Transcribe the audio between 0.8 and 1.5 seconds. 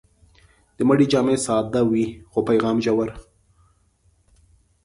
مړي جامې